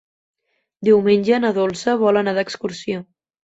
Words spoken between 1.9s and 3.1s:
vol anar d'excursió.